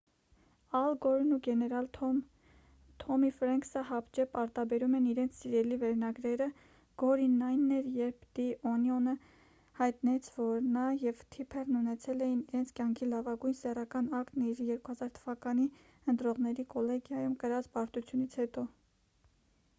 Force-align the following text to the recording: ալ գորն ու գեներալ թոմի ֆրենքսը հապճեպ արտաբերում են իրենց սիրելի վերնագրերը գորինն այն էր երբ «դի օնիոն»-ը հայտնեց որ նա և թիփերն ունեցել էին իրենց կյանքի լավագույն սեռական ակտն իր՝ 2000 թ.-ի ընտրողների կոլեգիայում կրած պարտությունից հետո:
ալ 0.77 0.93
գորն 1.05 1.33
ու 1.33 1.37
գեներալ 1.47 1.87
թոմի 1.97 3.27
ֆրենքսը 3.39 3.81
հապճեպ 3.89 4.31
արտաբերում 4.43 4.95
են 4.99 5.09
իրենց 5.09 5.35
սիրելի 5.41 5.75
վերնագրերը 5.83 6.47
գորինն 7.03 7.43
այն 7.49 7.67
էր 7.75 7.89
երբ 7.97 8.23
«դի 8.39 8.45
օնիոն»-ը 8.71 9.13
հայտնեց 9.81 10.31
որ 10.39 10.65
նա 10.79 10.85
և 11.03 11.21
թիփերն 11.35 11.77
ունեցել 11.81 12.25
էին 12.29 12.39
իրենց 12.49 12.71
կյանքի 12.81 13.09
լավագույն 13.13 13.57
սեռական 13.61 14.09
ակտն 14.23 14.47
իր՝ 14.53 14.63
2000 14.71 15.13
թ.-ի 15.19 15.69
ընտրողների 16.15 16.65
կոլեգիայում 16.75 17.37
կրած 17.45 17.69
պարտությունից 17.77 18.39
հետո: 18.43 18.65